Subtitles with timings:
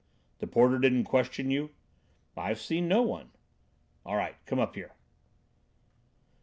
[0.39, 1.75] "The porter didn't question you?"
[2.35, 3.29] "I've seen no one."
[4.03, 4.95] "All right, come up here."